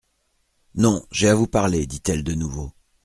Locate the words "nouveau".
2.33-2.73